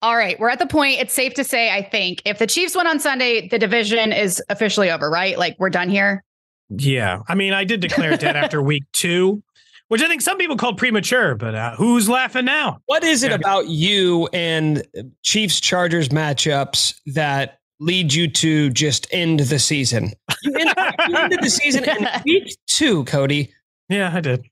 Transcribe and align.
All 0.00 0.16
right, 0.16 0.38
we're 0.38 0.48
at 0.48 0.60
the 0.60 0.66
point. 0.66 1.00
It's 1.00 1.12
safe 1.12 1.34
to 1.34 1.44
say, 1.44 1.74
I 1.74 1.82
think, 1.82 2.22
if 2.24 2.38
the 2.38 2.46
Chiefs 2.46 2.76
win 2.76 2.86
on 2.86 3.00
Sunday, 3.00 3.48
the 3.48 3.58
division 3.58 4.12
is 4.12 4.40
officially 4.48 4.90
over, 4.90 5.10
right? 5.10 5.36
Like 5.36 5.56
we're 5.58 5.70
done 5.70 5.88
here. 5.88 6.24
Yeah. 6.70 7.22
I 7.28 7.34
mean, 7.34 7.52
I 7.52 7.64
did 7.64 7.80
declare 7.80 8.12
it 8.12 8.20
dead 8.20 8.36
after 8.36 8.62
week 8.62 8.84
two, 8.92 9.42
which 9.88 10.00
I 10.00 10.06
think 10.06 10.22
some 10.22 10.38
people 10.38 10.56
called 10.56 10.78
premature, 10.78 11.34
but 11.34 11.54
uh, 11.54 11.74
who's 11.74 12.08
laughing 12.08 12.44
now? 12.44 12.78
What 12.86 13.02
is 13.02 13.24
it 13.24 13.32
about 13.32 13.66
you 13.68 14.28
and 14.32 14.86
Chiefs 15.24 15.60
Chargers 15.60 16.10
matchups 16.10 16.94
that 17.14 17.58
lead 17.80 18.12
you 18.12 18.28
to 18.28 18.70
just 18.70 19.08
end 19.10 19.40
the 19.40 19.58
season? 19.58 20.12
You, 20.44 20.54
end, 20.58 20.74
you 21.08 21.16
ended 21.16 21.40
the 21.42 21.50
season 21.50 21.84
in 21.84 22.06
week 22.24 22.56
two, 22.66 23.02
Cody. 23.04 23.52
Yeah, 23.88 24.12
I 24.14 24.20
did. 24.20 24.44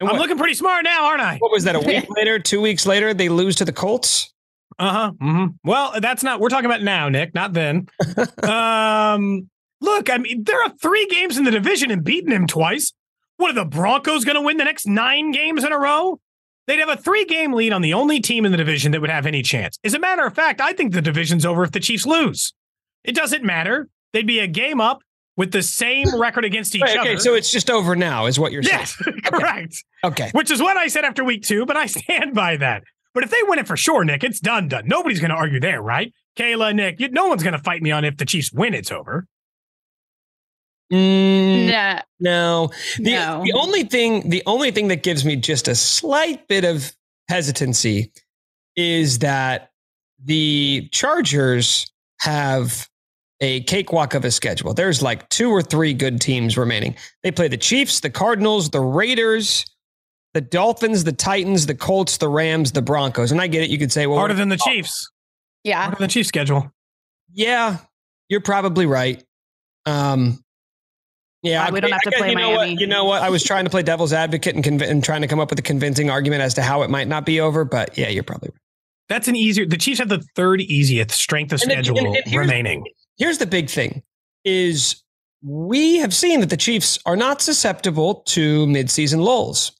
I'm 0.00 0.16
looking 0.16 0.38
pretty 0.38 0.54
smart 0.54 0.84
now, 0.84 1.06
aren't 1.06 1.20
I? 1.20 1.36
What 1.38 1.52
was 1.52 1.64
that? 1.64 1.74
A 1.74 1.80
week 1.80 2.06
later, 2.16 2.38
two 2.38 2.60
weeks 2.60 2.86
later, 2.86 3.12
they 3.12 3.28
lose 3.28 3.56
to 3.56 3.64
the 3.64 3.72
Colts. 3.72 4.32
Uh 4.78 4.92
huh. 4.92 5.12
Mm-hmm. 5.20 5.46
Well, 5.64 6.00
that's 6.00 6.22
not. 6.22 6.40
We're 6.40 6.50
talking 6.50 6.66
about 6.66 6.82
now, 6.82 7.08
Nick, 7.08 7.34
not 7.34 7.52
then. 7.52 7.88
um, 8.42 9.48
Look, 9.80 10.10
I 10.10 10.18
mean, 10.18 10.44
there 10.44 10.60
are 10.62 10.70
three 10.70 11.06
games 11.06 11.38
in 11.38 11.44
the 11.44 11.50
division 11.50 11.90
and 11.90 12.02
beating 12.02 12.32
him 12.32 12.46
twice. 12.46 12.92
What 13.36 13.50
are 13.50 13.54
the 13.54 13.64
Broncos 13.64 14.24
going 14.24 14.34
to 14.34 14.40
win 14.42 14.56
the 14.56 14.64
next 14.64 14.86
nine 14.86 15.30
games 15.30 15.62
in 15.64 15.72
a 15.72 15.78
row? 15.78 16.18
They'd 16.66 16.80
have 16.80 16.88
a 16.88 16.96
three 16.96 17.24
game 17.24 17.52
lead 17.52 17.72
on 17.72 17.82
the 17.82 17.94
only 17.94 18.20
team 18.20 18.44
in 18.44 18.50
the 18.50 18.58
division 18.58 18.92
that 18.92 19.00
would 19.00 19.10
have 19.10 19.26
any 19.26 19.42
chance. 19.42 19.78
As 19.84 19.94
a 19.94 19.98
matter 19.98 20.26
of 20.26 20.34
fact, 20.34 20.60
I 20.60 20.72
think 20.72 20.92
the 20.92 21.00
division's 21.00 21.46
over 21.46 21.62
if 21.62 21.72
the 21.72 21.80
Chiefs 21.80 22.04
lose. 22.06 22.52
It 23.04 23.14
doesn't 23.14 23.44
matter. 23.44 23.88
They'd 24.12 24.26
be 24.26 24.40
a 24.40 24.46
game 24.46 24.80
up 24.80 25.02
with 25.36 25.52
the 25.52 25.62
same 25.62 26.06
record 26.20 26.44
against 26.44 26.74
each 26.74 26.82
Wait, 26.82 26.98
other. 26.98 27.10
okay, 27.10 27.18
so 27.18 27.34
it's 27.34 27.50
just 27.50 27.70
over 27.70 27.94
now, 27.94 28.26
is 28.26 28.38
what 28.38 28.52
you're 28.52 28.62
saying? 28.62 28.78
Yes, 29.06 29.22
correct. 29.24 29.84
Okay. 30.04 30.30
Which 30.32 30.50
is 30.50 30.60
what 30.60 30.76
I 30.76 30.88
said 30.88 31.04
after 31.04 31.22
week 31.24 31.44
two, 31.44 31.64
but 31.64 31.76
I 31.76 31.86
stand 31.86 32.34
by 32.34 32.56
that. 32.56 32.82
But 33.18 33.24
if 33.24 33.30
they 33.32 33.42
win 33.42 33.58
it 33.58 33.66
for 33.66 33.76
sure, 33.76 34.04
Nick, 34.04 34.22
it's 34.22 34.38
done, 34.38 34.68
done. 34.68 34.86
Nobody's 34.86 35.18
going 35.18 35.30
to 35.32 35.36
argue 35.36 35.58
there, 35.58 35.82
right? 35.82 36.12
Kayla, 36.38 36.72
Nick, 36.72 37.00
you, 37.00 37.08
no 37.08 37.26
one's 37.26 37.42
going 37.42 37.54
to 37.56 37.58
fight 37.58 37.82
me 37.82 37.90
on 37.90 38.04
if 38.04 38.16
the 38.16 38.24
Chiefs 38.24 38.52
win, 38.52 38.74
it's 38.74 38.92
over. 38.92 39.26
Mm, 40.92 41.66
Nah. 41.68 42.02
no. 42.20 42.70
The, 42.98 43.10
No. 43.14 43.42
the 43.44 43.52
only 43.54 43.82
thing 43.82 44.30
the 44.30 44.40
only 44.46 44.70
thing 44.70 44.86
that 44.86 45.02
gives 45.02 45.24
me 45.24 45.34
just 45.34 45.66
a 45.66 45.74
slight 45.74 46.46
bit 46.46 46.64
of 46.64 46.92
hesitancy 47.28 48.12
is 48.76 49.18
that 49.18 49.70
the 50.24 50.88
Chargers 50.92 51.90
have 52.20 52.88
a 53.40 53.62
cakewalk 53.64 54.14
of 54.14 54.24
a 54.24 54.30
schedule. 54.30 54.74
There's 54.74 55.02
like 55.02 55.28
two 55.28 55.50
or 55.50 55.60
three 55.60 55.92
good 55.92 56.20
teams 56.20 56.56
remaining. 56.56 56.94
They 57.24 57.32
play 57.32 57.48
the 57.48 57.56
Chiefs, 57.56 57.98
the 57.98 58.10
Cardinals, 58.10 58.70
the 58.70 58.80
Raiders, 58.80 59.64
the 60.38 60.42
Dolphins, 60.42 61.02
the 61.02 61.10
Titans, 61.12 61.66
the 61.66 61.74
Colts, 61.74 62.18
the 62.18 62.28
Rams, 62.28 62.70
the 62.70 62.80
Broncos. 62.80 63.32
And 63.32 63.40
I 63.40 63.48
get 63.48 63.62
it. 63.64 63.70
You 63.70 63.76
could 63.78 63.90
say, 63.90 64.06
well, 64.06 64.18
Harder 64.18 64.34
than 64.34 64.50
the 64.50 64.56
Chiefs. 64.56 65.10
Yeah. 65.64 65.80
Harder 65.82 65.96
than 65.96 66.06
the 66.06 66.12
Chiefs 66.12 66.28
schedule. 66.28 66.70
Yeah, 67.32 67.78
you're 68.28 68.40
probably 68.40 68.86
right. 68.86 69.20
Um, 69.84 70.38
yeah, 71.42 71.62
Glad 71.64 71.72
we 71.72 71.80
don't 71.80 71.90
have 71.90 72.02
to 72.02 72.14
I 72.14 72.18
play 72.18 72.28
you 72.30 72.34
know 72.36 72.54
Miami. 72.54 72.72
What, 72.74 72.80
you 72.80 72.86
know 72.86 73.04
what? 73.04 73.22
I 73.22 73.30
was 73.30 73.42
trying 73.42 73.64
to 73.64 73.70
play 73.70 73.82
devil's 73.82 74.12
advocate 74.12 74.54
and, 74.54 74.64
conv- 74.64 74.88
and 74.88 75.02
trying 75.02 75.22
to 75.22 75.26
come 75.28 75.40
up 75.40 75.50
with 75.50 75.58
a 75.58 75.62
convincing 75.62 76.08
argument 76.08 76.42
as 76.42 76.54
to 76.54 76.62
how 76.62 76.82
it 76.82 76.90
might 76.90 77.08
not 77.08 77.26
be 77.26 77.40
over. 77.40 77.64
But 77.64 77.98
yeah, 77.98 78.08
you're 78.08 78.22
probably 78.22 78.50
right. 78.52 78.60
That's 79.08 79.26
an 79.26 79.34
easier. 79.34 79.66
The 79.66 79.76
Chiefs 79.76 79.98
have 79.98 80.08
the 80.08 80.22
third 80.36 80.60
easiest 80.60 81.10
strength 81.10 81.52
of 81.52 81.60
And 81.62 81.70
then- 81.72 81.82
schedule 81.84 81.98
and- 81.98 82.16
and 82.16 82.26
here's- 82.26 82.46
remaining. 82.46 82.84
Here's 83.16 83.38
the 83.38 83.46
big 83.46 83.68
thing: 83.70 84.02
is 84.44 85.02
we 85.42 85.96
have 85.96 86.14
seen 86.14 86.38
that 86.40 86.50
the 86.50 86.56
Chiefs 86.56 86.98
are 87.06 87.16
not 87.16 87.42
susceptible 87.42 88.22
to 88.28 88.66
midseason 88.66 89.20
lulls. 89.20 89.72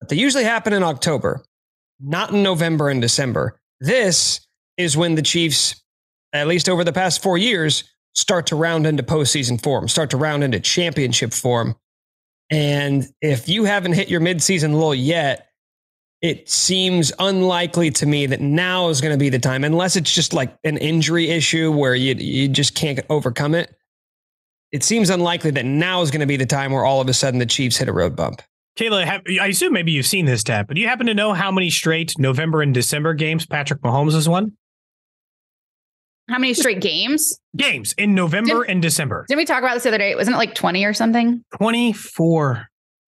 But 0.00 0.08
they 0.08 0.16
usually 0.16 0.44
happen 0.44 0.72
in 0.72 0.82
October, 0.82 1.44
not 2.00 2.30
in 2.30 2.42
November 2.42 2.88
and 2.88 3.00
December. 3.00 3.60
This 3.80 4.46
is 4.76 4.96
when 4.96 5.14
the 5.14 5.22
Chiefs, 5.22 5.82
at 6.32 6.46
least 6.46 6.68
over 6.68 6.84
the 6.84 6.92
past 6.92 7.22
four 7.22 7.38
years, 7.38 7.84
start 8.14 8.46
to 8.48 8.56
round 8.56 8.86
into 8.86 9.02
postseason 9.02 9.62
form, 9.62 9.88
start 9.88 10.10
to 10.10 10.16
round 10.16 10.42
into 10.42 10.58
championship 10.60 11.32
form. 11.32 11.76
And 12.50 13.06
if 13.20 13.48
you 13.48 13.64
haven't 13.64 13.92
hit 13.92 14.08
your 14.08 14.20
midseason 14.20 14.74
lull 14.74 14.94
yet, 14.94 15.46
it 16.20 16.50
seems 16.50 17.12
unlikely 17.18 17.90
to 17.92 18.06
me 18.06 18.26
that 18.26 18.40
now 18.40 18.88
is 18.88 19.00
going 19.00 19.14
to 19.14 19.18
be 19.18 19.30
the 19.30 19.38
time, 19.38 19.64
unless 19.64 19.96
it's 19.96 20.12
just 20.12 20.32
like 20.32 20.54
an 20.64 20.76
injury 20.76 21.30
issue 21.30 21.72
where 21.72 21.94
you 21.94 22.14
you 22.14 22.48
just 22.48 22.74
can't 22.74 23.00
overcome 23.08 23.54
it. 23.54 23.74
It 24.70 24.84
seems 24.84 25.10
unlikely 25.10 25.52
that 25.52 25.64
now 25.64 26.02
is 26.02 26.10
going 26.10 26.20
to 26.20 26.26
be 26.26 26.36
the 26.36 26.46
time 26.46 26.72
where 26.72 26.84
all 26.84 27.00
of 27.00 27.08
a 27.08 27.14
sudden 27.14 27.38
the 27.38 27.46
Chiefs 27.46 27.78
hit 27.78 27.88
a 27.88 27.92
road 27.92 28.16
bump. 28.16 28.42
Kayla, 28.80 29.04
have, 29.04 29.22
I 29.40 29.48
assume 29.48 29.72
maybe 29.74 29.92
you've 29.92 30.06
seen 30.06 30.24
this 30.24 30.40
stat, 30.40 30.66
but 30.66 30.74
do 30.74 30.80
you 30.80 30.88
happen 30.88 31.06
to 31.06 31.14
know 31.14 31.34
how 31.34 31.50
many 31.50 31.68
straight 31.68 32.18
November 32.18 32.62
and 32.62 32.72
December 32.72 33.12
games 33.12 33.44
Patrick 33.44 33.82
Mahomes 33.82 34.12
has 34.14 34.26
won? 34.28 34.52
How 36.30 36.38
many 36.38 36.54
straight 36.54 36.80
games? 36.80 37.38
Games 37.56 37.92
in 37.98 38.14
November 38.14 38.60
Did- 38.64 38.70
and 38.70 38.80
December. 38.82 39.26
Didn't 39.28 39.38
we 39.38 39.44
talk 39.44 39.58
about 39.58 39.74
this 39.74 39.82
the 39.82 39.90
other 39.90 39.98
day? 39.98 40.14
Wasn't 40.14 40.34
it 40.34 40.38
like 40.38 40.54
20 40.54 40.84
or 40.84 40.94
something? 40.94 41.44
24. 41.58 42.68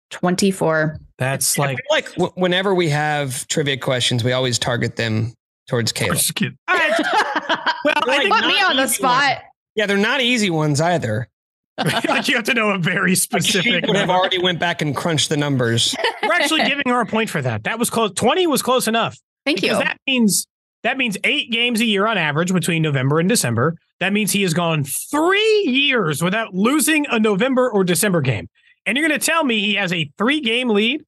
24. 0.09 0.97
That's 1.18 1.57
like. 1.57 1.78
like 1.91 2.12
w- 2.13 2.31
whenever 2.36 2.74
we 2.74 2.90
have 2.90 3.46
trivia 3.47 3.78
questions, 3.78 4.24
we 4.24 4.31
always 4.31 4.57
target 4.57 4.96
them 4.96 5.34
towards 5.68 5.91
Caleb. 5.91 6.16
Just 6.16 6.34
kidding. 6.36 6.57
All 6.68 6.75
right. 6.75 6.94
Well, 7.86 7.94
I 7.96 8.06
Like, 8.07 8.22
think 8.24 8.34
Put 8.34 8.46
me 8.46 8.62
on 8.62 8.75
the 8.75 8.84
easy 8.84 8.96
spot. 8.96 9.38
Yeah, 9.74 9.86
they're 9.86 9.96
not 9.96 10.19
easy 10.19 10.50
ones 10.50 10.81
either. 10.81 11.30
like 12.07 12.28
you 12.28 12.35
have 12.35 12.45
to 12.45 12.53
know 12.53 12.72
a 12.72 12.78
very 12.78 13.16
specific. 13.16 13.85
would 13.85 13.95
have 13.95 14.09
already 14.09 14.41
went 14.41 14.59
back 14.59 14.81
and 14.81 14.95
crunched 14.95 15.29
the 15.29 15.38
numbers. 15.38 15.95
We're 16.23 16.34
actually 16.34 16.63
giving 16.66 16.88
her 16.88 17.01
a 17.01 17.06
point 17.06 17.29
for 17.29 17.41
that. 17.41 17.63
That 17.63 17.79
was 17.79 17.90
close. 17.90 18.12
20 18.13 18.47
was 18.47 18.62
close 18.62 18.88
enough. 18.88 19.17
Thank 19.45 19.63
you. 19.63 19.73
That 19.73 19.97
means 20.07 20.45
that 20.84 20.97
means 20.97 21.18
eight 21.23 21.51
games 21.51 21.81
a 21.81 21.85
year 21.85 22.07
on 22.07 22.18
average 22.18 22.53
between 22.53 22.81
November 22.81 23.19
and 23.19 23.28
December. 23.28 23.75
That 24.00 24.13
means 24.13 24.31
he 24.31 24.44
has 24.44 24.53
gone 24.53 24.84
three 24.84 25.63
years 25.68 26.23
without 26.23 26.53
losing 26.53 27.06
a 27.09 27.19
November 27.19 27.69
or 27.69 27.84
December 27.84 28.22
game. 28.22 28.47
And 28.85 28.97
you're 28.97 29.07
going 29.07 29.19
to 29.19 29.25
tell 29.25 29.44
me 29.44 29.59
he 29.59 29.75
has 29.75 29.91
a 29.91 30.09
three 30.18 30.39
game 30.39 30.69
lead 30.69 31.03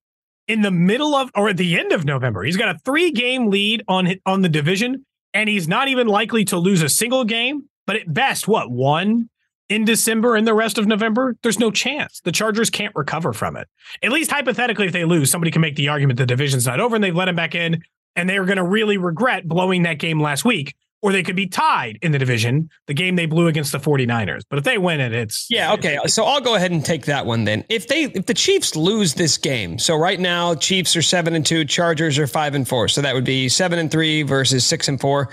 in 0.46 0.60
the 0.62 0.70
middle 0.70 1.14
of 1.14 1.30
or 1.34 1.48
at 1.48 1.56
the 1.56 1.78
end 1.78 1.92
of 1.92 2.04
November. 2.04 2.42
He's 2.42 2.56
got 2.56 2.74
a 2.74 2.78
three 2.84 3.10
game 3.12 3.48
lead 3.48 3.82
on 3.88 4.14
on 4.26 4.42
the 4.42 4.48
division, 4.48 5.06
and 5.32 5.48
he's 5.48 5.68
not 5.68 5.88
even 5.88 6.06
likely 6.06 6.44
to 6.46 6.58
lose 6.58 6.82
a 6.82 6.88
single 6.88 7.24
game. 7.24 7.68
But 7.86 7.96
at 7.96 8.12
best, 8.12 8.46
what 8.46 8.70
one 8.70 9.28
in 9.72 9.84
December 9.84 10.36
and 10.36 10.46
the 10.46 10.54
rest 10.54 10.76
of 10.76 10.86
November? 10.86 11.36
There's 11.42 11.58
no 11.58 11.70
chance. 11.70 12.20
The 12.24 12.32
Chargers 12.32 12.68
can't 12.68 12.94
recover 12.94 13.32
from 13.32 13.56
it. 13.56 13.68
At 14.02 14.12
least 14.12 14.30
hypothetically, 14.30 14.86
if 14.86 14.92
they 14.92 15.04
lose, 15.04 15.30
somebody 15.30 15.50
can 15.50 15.62
make 15.62 15.76
the 15.76 15.88
argument 15.88 16.18
the 16.18 16.26
division's 16.26 16.66
not 16.66 16.78
over 16.78 16.94
and 16.94 17.02
they've 17.02 17.16
let 17.16 17.28
him 17.28 17.36
back 17.36 17.54
in 17.54 17.82
and 18.14 18.28
they're 18.28 18.44
going 18.44 18.58
to 18.58 18.64
really 18.64 18.98
regret 18.98 19.48
blowing 19.48 19.84
that 19.84 19.98
game 19.98 20.20
last 20.20 20.44
week. 20.44 20.74
Or 21.04 21.10
they 21.10 21.24
could 21.24 21.34
be 21.34 21.48
tied 21.48 21.98
in 22.00 22.12
the 22.12 22.18
division, 22.20 22.70
the 22.86 22.94
game 22.94 23.16
they 23.16 23.26
blew 23.26 23.48
against 23.48 23.72
the 23.72 23.78
49ers. 23.78 24.42
But 24.48 24.60
if 24.60 24.64
they 24.64 24.78
win 24.78 25.00
it, 25.00 25.12
it's 25.12 25.48
Yeah, 25.50 25.72
okay. 25.72 25.98
So 26.06 26.22
I'll 26.22 26.40
go 26.40 26.54
ahead 26.54 26.70
and 26.70 26.84
take 26.84 27.06
that 27.06 27.26
one 27.26 27.42
then. 27.42 27.64
If 27.68 27.88
they 27.88 28.04
if 28.04 28.26
the 28.26 28.34
Chiefs 28.34 28.76
lose 28.76 29.14
this 29.14 29.36
game, 29.36 29.80
so 29.80 29.96
right 29.96 30.20
now 30.20 30.54
Chiefs 30.54 30.94
are 30.94 31.02
7 31.02 31.34
and 31.34 31.44
2, 31.44 31.64
Chargers 31.64 32.20
are 32.20 32.28
5 32.28 32.54
and 32.54 32.68
4. 32.68 32.86
So 32.86 33.00
that 33.00 33.16
would 33.16 33.24
be 33.24 33.48
7 33.48 33.80
and 33.80 33.90
3 33.90 34.22
versus 34.22 34.64
6 34.64 34.86
and 34.86 35.00
4. 35.00 35.28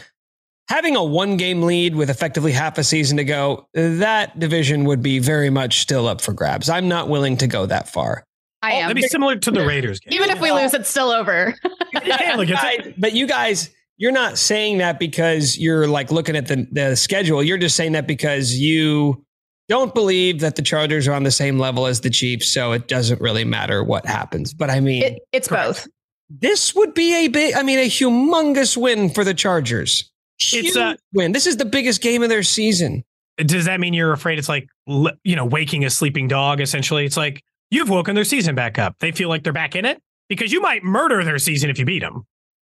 Having 0.70 0.96
a 0.96 1.04
one 1.04 1.36
game 1.36 1.64
lead 1.64 1.96
with 1.96 2.10
effectively 2.10 2.52
half 2.52 2.78
a 2.78 2.84
season 2.84 3.18
to 3.18 3.24
go, 3.24 3.68
that 3.74 4.38
division 4.40 4.86
would 4.86 5.02
be 5.02 5.18
very 5.20 5.50
much 5.50 5.80
still 5.80 6.08
up 6.08 6.22
for 6.22 6.32
grabs. 6.32 6.70
I'm 6.70 6.88
not 6.88 7.10
willing 7.10 7.38
to 7.38 7.48
go 7.48 7.66
that 7.66 7.90
far. 7.90 8.24
I 8.62 8.74
am. 8.74 8.88
That'd 8.90 9.02
be 9.02 9.08
similar 9.08 9.36
to 9.38 9.52
the 9.52 9.66
Raiders 9.66 10.00
game. 10.00 10.14
Even 10.14 10.30
if 10.30 10.40
we 10.40 10.52
lose, 10.52 10.74
it's 10.74 10.90
still 10.90 11.10
over. 11.12 11.56
Yeah, 11.94 12.36
look, 12.36 12.50
it's- 12.50 12.62
Guys- 12.84 12.94
but 12.98 13.14
you 13.14 13.26
guys, 13.26 13.70
you're 13.98 14.12
not 14.12 14.38
saying 14.38 14.78
that 14.78 15.00
because 15.00 15.58
you're 15.58 15.88
like 15.88 16.12
looking 16.12 16.36
at 16.36 16.48
the, 16.48 16.68
the 16.72 16.96
schedule. 16.96 17.42
You're 17.42 17.58
just 17.58 17.76
saying 17.76 17.94
that 17.94 18.06
because 18.06 18.54
you 18.56 19.26
don't 19.70 19.94
believe 19.96 20.40
that 20.42 20.56
the 20.56 20.62
Chargers 20.62 21.08
are 21.08 21.14
on 21.14 21.24
the 21.24 21.32
same 21.32 21.58
level 21.58 21.86
as 21.88 22.02
the 22.02 22.10
Chiefs, 22.10 22.52
so 22.54 22.74
it 22.74 22.88
doesn't 22.88 23.20
really 23.22 23.44
matter 23.46 23.84
what 23.84 24.06
happens. 24.06 24.54
But 24.54 24.70
I 24.70 24.80
mean, 24.82 25.04
It, 25.04 25.20
it's 25.32 25.48
both. 25.48 25.88
this 26.30 26.76
would 26.76 26.94
be 26.94 27.26
a 27.26 27.28
big, 27.28 27.56
I 27.56 27.64
mean, 27.64 27.80
a 27.80 27.88
humongous 27.90 28.76
win 28.78 29.10
for 29.10 29.24
the 29.24 29.34
Chargers. 29.34 30.12
It's, 30.54 30.76
uh, 30.76 30.96
win. 31.14 31.32
This 31.32 31.48
is 31.48 31.58
the 31.58 31.66
biggest 31.66 32.02
game 32.02 32.24
of 32.24 32.30
their 32.30 32.44
season. 32.44 33.04
Does 33.38 33.66
that 33.66 33.80
mean 33.80 33.94
you're 33.94 34.14
afraid 34.14 34.40
it's 34.40 34.50
like, 34.50 34.68
you 34.88 35.36
know, 35.36 35.46
waking 35.46 35.86
a 35.86 35.90
sleeping 35.90 36.28
dog, 36.28 36.62
essentially? 36.62 37.06
It's 37.06 37.18
like 37.18 37.44
you've 37.72 37.90
woken 37.90 38.16
their 38.16 38.24
season 38.24 38.56
back 38.56 38.78
up. 38.78 38.96
They 39.00 39.12
feel 39.12 39.30
like 39.30 39.44
they're 39.44 39.54
back 39.54 39.76
in 39.76 39.86
it 39.86 40.02
because 40.28 40.52
you 40.52 40.62
might 40.62 40.84
murder 40.84 41.24
their 41.24 41.40
season 41.40 41.70
if 41.70 41.80
you 41.80 41.86
beat 41.86 42.00
them. 42.00 42.26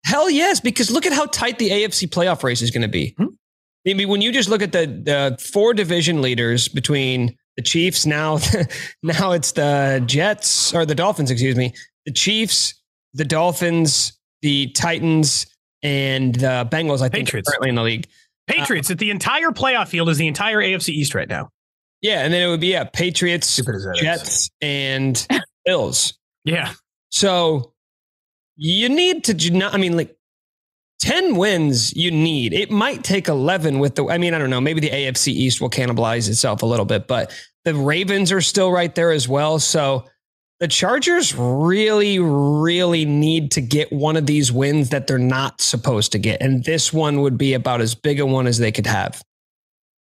Hell 0.06 0.30
yes, 0.30 0.60
because 0.60 0.90
look 0.90 1.06
at 1.06 1.14
how 1.14 1.26
tight 1.28 1.60
the 1.60 1.70
AFC 1.70 2.08
playoff 2.08 2.44
race 2.44 2.62
is 2.62 2.72
going 2.72 2.82
to 2.82 2.88
be. 2.88 3.14
Hmm. 3.18 3.28
I 3.88 3.94
mean, 3.94 4.10
when 4.10 4.22
you 4.22 4.32
just 4.32 4.50
look 4.50 4.62
at 4.62 4.72
the 4.72 4.86
the 4.86 5.38
four 5.40 5.74
division 5.74 6.22
leaders 6.22 6.68
between 6.68 7.36
the 7.58 7.64
Chiefs 7.64 8.06
now, 8.06 8.40
now 9.04 9.32
it's 9.32 9.54
the 9.54 10.04
Jets 10.06 10.74
or 10.74 10.86
the 10.86 10.96
Dolphins, 10.96 11.32
excuse 11.32 11.56
me, 11.56 11.74
the 12.06 12.12
Chiefs, 12.12 12.76
the 13.14 13.26
Dolphins, 13.26 14.18
the 14.42 14.68
Titans, 14.72 15.48
and 15.84 16.36
the 16.36 16.68
Bengals. 16.72 17.02
I 17.02 17.10
think 17.10 17.28
Patriots. 17.28 17.50
currently 17.50 17.70
in 17.70 17.76
the 17.76 17.84
league. 17.84 18.08
Patriots. 18.48 18.90
Uh, 18.90 18.96
the 18.96 19.12
entire 19.12 19.50
playoff 19.50 19.88
field 19.88 20.10
is 20.10 20.18
the 20.18 20.28
entire 20.28 20.58
AFC 20.58 20.90
East 20.90 21.16
right 21.16 21.30
now. 21.30 21.50
Yeah, 22.02 22.24
and 22.24 22.34
then 22.34 22.42
it 22.42 22.48
would 22.48 22.60
be 22.60 22.68
yeah, 22.68 22.86
Patriots, 22.86 23.62
Jets, 23.96 24.50
and 24.62 25.28
Bills. 25.66 26.18
Yeah. 26.44 26.74
So 27.10 27.74
you 28.56 28.90
need 28.90 29.26
to 29.26 29.52
not. 29.52 29.74
I 29.74 29.78
mean, 29.78 29.96
like 29.96 30.18
10 31.02 31.36
wins 31.36 31.96
you 31.96 32.12
need. 32.12 32.54
It 32.54 32.70
might 32.70 33.04
take 33.04 33.28
11 33.28 33.80
with 33.80 33.96
the, 33.96 34.08
I 34.08 34.18
mean, 34.18 34.34
I 34.34 34.38
don't 34.38 34.52
know, 34.52 34.62
maybe 34.62 34.82
the 34.82 34.90
AFC 34.90 35.30
East 35.30 35.60
will 35.60 35.70
cannibalize 35.70 36.30
itself 36.30 36.62
a 36.62 36.66
little 36.68 36.86
bit, 36.86 37.08
but 37.08 37.32
the 37.66 37.74
Ravens 37.74 38.32
are 38.32 38.42
still 38.42 38.72
right 38.72 38.94
there 38.94 39.12
as 39.12 39.28
well. 39.28 39.58
So 39.58 40.06
the 40.62 40.68
Chargers 40.68 41.34
really, 41.36 42.20
really 42.20 43.04
need 43.04 43.50
to 43.54 43.62
get 43.62 43.92
one 43.92 44.16
of 44.16 44.28
these 44.28 44.52
wins 44.52 44.90
that 44.90 45.08
they're 45.08 45.18
not 45.18 45.60
supposed 45.60 46.12
to 46.12 46.20
get. 46.20 46.40
And 46.40 46.64
this 46.64 46.94
one 46.94 47.22
would 47.22 47.36
be 47.36 47.56
about 47.56 47.82
as 47.82 47.96
big 47.96 48.20
a 48.20 48.28
one 48.28 48.46
as 48.46 48.60
they 48.60 48.72
could 48.72 48.86
have. 48.86 49.24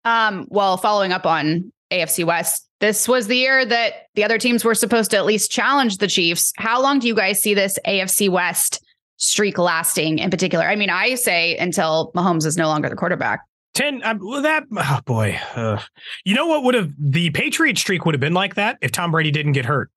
Um, 0.05 0.45
well, 0.50 0.77
following 0.77 1.11
up 1.11 1.25
on 1.25 1.73
AFC 1.91 2.23
West, 2.23 2.69
this 2.81 3.07
was 3.07 3.25
the 3.25 3.35
year 3.35 3.65
that 3.65 4.09
the 4.13 4.23
other 4.23 4.38
teams 4.38 4.63
were 4.63 4.75
supposed 4.75 5.09
to 5.11 5.17
at 5.17 5.25
least 5.25 5.50
challenge 5.50 5.97
the 5.97 6.07
Chiefs. 6.07 6.53
How 6.57 6.79
long 6.79 7.00
do 7.00 7.07
you 7.07 7.15
guys 7.15 7.41
see 7.41 7.55
this 7.55 7.79
AFC 7.88 8.29
West 8.29 8.79
streak 9.17 9.57
lasting 9.57 10.19
in 10.19 10.29
particular? 10.29 10.65
I 10.65 10.75
mean, 10.75 10.91
I 10.91 11.15
say 11.15 11.57
until 11.57 12.11
Mahomes 12.15 12.45
is 12.45 12.57
no 12.57 12.67
longer 12.67 12.89
the 12.89 12.95
quarterback. 12.95 13.41
10 13.73 14.03
um, 14.03 14.19
that 14.44 14.65
oh 14.71 15.00
boy 15.03 15.35
uh, 15.55 15.81
you 16.25 16.35
know 16.35 16.45
what 16.45 16.61
would 16.61 16.75
have 16.75 16.94
the 17.00 17.31
patriot 17.31 17.75
streak 17.75 18.05
would 18.05 18.13
have 18.13 18.21
been 18.21 18.31
like 18.31 18.53
that 18.53 18.77
if 18.81 18.91
tom 18.91 19.09
brady 19.09 19.31
didn't 19.31 19.53
get 19.53 19.65
hurt 19.65 19.89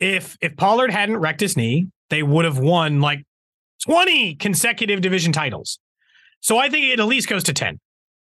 if 0.00 0.36
if 0.40 0.56
pollard 0.56 0.90
hadn't 0.90 1.16
wrecked 1.16 1.40
his 1.40 1.56
knee 1.56 1.86
they 2.10 2.22
would 2.22 2.44
have 2.44 2.58
won 2.58 3.00
like 3.00 3.24
20 3.84 4.36
consecutive 4.36 5.00
division 5.00 5.32
titles 5.32 5.78
so 6.40 6.58
i 6.58 6.68
think 6.68 6.86
it 6.86 7.00
at 7.00 7.06
least 7.06 7.28
goes 7.28 7.44
to 7.44 7.52
10 7.52 7.78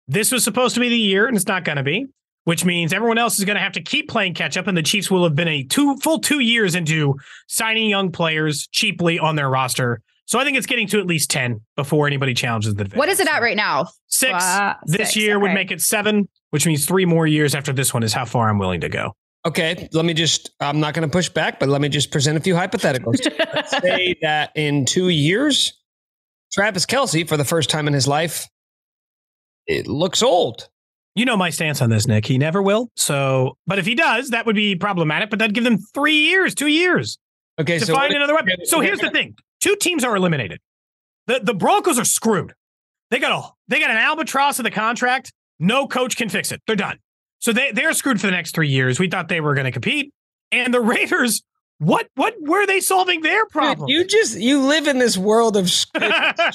this 0.06 0.32
was 0.32 0.42
supposed 0.44 0.74
to 0.74 0.80
be 0.80 0.88
the 0.88 0.96
year 0.96 1.26
and 1.26 1.36
it's 1.36 1.46
not 1.46 1.64
going 1.64 1.76
to 1.76 1.82
be 1.82 2.06
which 2.44 2.64
means 2.64 2.94
everyone 2.94 3.18
else 3.18 3.38
is 3.38 3.44
going 3.44 3.56
to 3.56 3.62
have 3.62 3.72
to 3.72 3.82
keep 3.82 4.08
playing 4.08 4.32
catch 4.32 4.56
up 4.56 4.66
and 4.66 4.76
the 4.76 4.82
chiefs 4.82 5.10
will 5.10 5.24
have 5.24 5.34
been 5.34 5.48
a 5.48 5.62
two 5.64 5.96
full 5.98 6.18
two 6.18 6.40
years 6.40 6.74
into 6.74 7.14
signing 7.46 7.88
young 7.88 8.10
players 8.10 8.66
cheaply 8.68 9.18
on 9.18 9.36
their 9.36 9.48
roster 9.48 10.00
so 10.28 10.38
I 10.38 10.44
think 10.44 10.58
it's 10.58 10.66
getting 10.66 10.86
to 10.88 11.00
at 11.00 11.06
least 11.06 11.30
10 11.30 11.62
before 11.74 12.06
anybody 12.06 12.34
challenges 12.34 12.74
the 12.74 12.84
division. 12.84 12.98
What 12.98 13.08
is 13.08 13.18
it 13.18 13.28
at 13.28 13.40
right 13.40 13.56
now? 13.56 13.86
Six. 14.08 14.44
Uh, 14.44 14.74
this 14.84 14.96
six, 14.98 15.16
year 15.16 15.36
okay. 15.36 15.42
would 15.42 15.52
make 15.54 15.70
it 15.70 15.80
seven, 15.80 16.28
which 16.50 16.66
means 16.66 16.84
three 16.84 17.06
more 17.06 17.26
years 17.26 17.54
after 17.54 17.72
this 17.72 17.94
one 17.94 18.02
is 18.02 18.12
how 18.12 18.26
far 18.26 18.50
I'm 18.50 18.58
willing 18.58 18.82
to 18.82 18.90
go. 18.90 19.16
Okay, 19.48 19.88
let 19.92 20.04
me 20.04 20.12
just, 20.12 20.50
I'm 20.60 20.78
not 20.78 20.92
going 20.92 21.08
to 21.08 21.10
push 21.10 21.30
back, 21.30 21.58
but 21.58 21.70
let 21.70 21.80
me 21.80 21.88
just 21.88 22.10
present 22.10 22.36
a 22.36 22.40
few 22.40 22.54
hypotheticals. 22.54 23.18
Let's 23.54 23.70
say 23.70 24.14
that 24.20 24.52
in 24.54 24.84
two 24.84 25.08
years, 25.08 25.72
Travis 26.52 26.84
Kelce, 26.84 27.26
for 27.26 27.38
the 27.38 27.46
first 27.46 27.70
time 27.70 27.86
in 27.86 27.94
his 27.94 28.06
life, 28.06 28.46
it 29.66 29.86
looks 29.86 30.22
old. 30.22 30.68
You 31.14 31.24
know 31.24 31.34
my 31.34 31.48
stance 31.48 31.80
on 31.80 31.88
this, 31.88 32.06
Nick. 32.06 32.26
He 32.26 32.36
never 32.36 32.60
will. 32.60 32.90
So, 32.94 33.56
but 33.66 33.78
if 33.78 33.86
he 33.86 33.94
does, 33.94 34.28
that 34.30 34.44
would 34.44 34.54
be 34.54 34.76
problematic. 34.76 35.30
But 35.30 35.38
that'd 35.38 35.54
give 35.54 35.64
them 35.64 35.78
three 35.94 36.26
years, 36.28 36.54
two 36.54 36.66
years. 36.66 37.16
Okay, 37.58 37.78
to 37.78 37.86
so 37.86 37.94
find 37.94 38.12
another 38.12 38.34
weapon. 38.34 38.52
So 38.64 38.80
here's 38.80 39.00
the 39.00 39.10
thing: 39.10 39.34
two 39.62 39.76
teams 39.76 40.04
are 40.04 40.14
eliminated. 40.14 40.60
The 41.26 41.40
the 41.42 41.54
Broncos 41.54 41.98
are 41.98 42.04
screwed. 42.04 42.52
They 43.10 43.18
got 43.18 43.32
a 43.32 43.48
they 43.66 43.80
got 43.80 43.90
an 43.90 43.96
albatross 43.96 44.58
of 44.58 44.64
the 44.64 44.70
contract. 44.70 45.32
No 45.58 45.88
coach 45.88 46.16
can 46.16 46.28
fix 46.28 46.52
it. 46.52 46.60
They're 46.66 46.76
done. 46.76 46.98
So 47.38 47.52
they 47.52 47.72
they're 47.72 47.92
screwed 47.92 48.20
for 48.20 48.26
the 48.26 48.32
next 48.32 48.54
three 48.54 48.68
years. 48.68 48.98
We 48.98 49.08
thought 49.08 49.28
they 49.28 49.40
were 49.40 49.54
going 49.54 49.66
to 49.66 49.72
compete, 49.72 50.12
and 50.52 50.72
the 50.72 50.80
Raiders. 50.80 51.42
What 51.80 52.08
what 52.16 52.34
were 52.40 52.66
they 52.66 52.80
solving 52.80 53.20
their 53.20 53.46
problem? 53.46 53.86
Dude, 53.86 53.96
you 53.96 54.04
just 54.04 54.36
you 54.36 54.62
live 54.62 54.88
in 54.88 54.98
this 54.98 55.16
world 55.16 55.56
of 55.56 55.70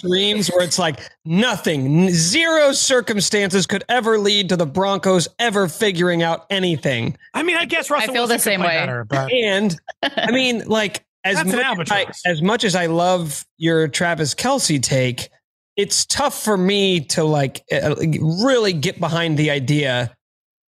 dreams 0.02 0.50
where 0.54 0.66
it's 0.66 0.78
like 0.78 1.00
nothing, 1.24 2.10
zero 2.10 2.74
circumstances 2.74 3.66
could 3.66 3.86
ever 3.88 4.18
lead 4.18 4.50
to 4.50 4.58
the 4.58 4.66
Broncos 4.66 5.30
ever 5.40 5.70
figuring 5.70 6.24
out 6.24 6.46
anything. 6.50 7.18
I 7.34 7.42
mean, 7.42 7.56
I 7.56 7.64
guess 7.64 7.90
Russell 7.90 8.12
I 8.12 8.14
feel 8.14 8.28
the 8.28 8.38
same 8.38 8.60
way. 8.60 8.68
Better, 8.68 9.06
but. 9.06 9.32
And 9.34 9.80
I 10.02 10.32
mean, 10.32 10.66
like 10.66 11.06
as 11.24 11.46
much, 11.46 11.90
I, 11.90 12.08
as 12.26 12.42
much 12.42 12.66
as 12.66 12.76
I 12.76 12.88
love 12.88 13.46
your 13.58 13.88
Travis 13.88 14.36
Kelce 14.36 14.82
take, 14.82 15.30
it's 15.78 16.06
tough 16.06 16.44
for 16.44 16.58
me 16.58 17.00
to 17.00 17.24
like 17.24 17.64
uh, 17.72 17.96
really 18.20 18.74
get 18.74 19.00
behind 19.00 19.38
the 19.38 19.52
idea 19.52 20.14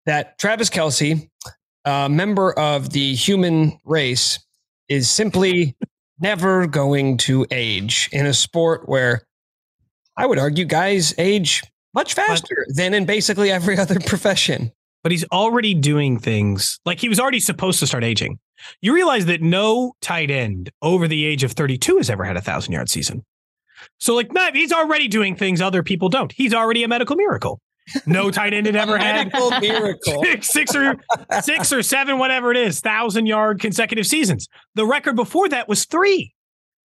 that 0.07 0.39
Travis 0.39 0.71
Kelce, 0.71 1.29
a 1.85 2.09
member 2.09 2.53
of 2.59 2.91
the 2.91 3.15
human 3.15 3.79
race, 3.85 4.39
is 4.89 5.11
simply 5.11 5.77
never 6.21 6.67
going 6.67 7.17
to 7.19 7.47
age 7.51 8.09
in 8.13 8.27
a 8.27 8.35
sport 8.35 8.89
where 8.89 9.23
I 10.17 10.27
would 10.27 10.39
argue 10.39 10.65
guys 10.65 11.15
age 11.19 11.63
much 11.95 12.15
faster 12.15 12.65
but, 12.67 12.77
than 12.77 12.95
in 12.95 13.05
basically 13.05 13.51
every 13.51 13.79
other 13.79 13.99
profession. 14.07 14.73
But 15.03 15.13
he's 15.13 15.25
already 15.33 15.75
doing 15.75 16.19
things 16.19 16.81
like 16.87 16.99
he 16.99 17.09
was 17.09 17.21
already 17.21 17.41
supposed 17.41 17.79
to 17.81 17.87
start 17.87 18.05
aging. 18.05 18.39
You 18.81 18.95
realize 18.95 19.27
that 19.27 19.43
no 19.43 19.95
tight 20.01 20.31
end 20.31 20.71
over 20.81 21.07
the 21.07 21.27
age 21.27 21.45
of 21.45 21.53
32 21.53 21.99
has 21.99 22.09
ever 22.09 22.25
had 22.25 22.39
a 22.39 22.41
thousand 22.41 22.73
yard 22.73 22.89
season. 22.89 23.25
So, 23.99 24.15
like, 24.15 24.31
he's 24.55 24.73
already 24.73 25.09
doing 25.09 25.37
things 25.37 25.61
other 25.61 25.83
people 25.83 26.09
don't. 26.09 26.33
He's 26.33 26.55
already 26.55 26.85
a 26.85 26.89
medical 26.89 27.17
miracle. 27.17 27.61
No 28.07 28.31
tight 28.31 28.55
end 28.55 28.67
had 28.67 28.77
ever 28.77 28.97
had 28.97 29.33
miracle. 29.61 30.25
Six, 30.25 30.49
six 30.53 30.75
or 30.75 30.97
six 31.43 31.73
or 31.73 31.83
seven, 31.83 32.19
whatever 32.19 32.51
it 32.51 32.57
is, 32.57 32.81
thousand 32.81 33.27
yard 33.27 33.61
consecutive 33.61 34.07
seasons. 34.07 34.49
The 34.75 34.87
record 34.87 35.17
before 35.17 35.49
that 35.51 35.69
was 35.69 35.85
three 35.85 36.35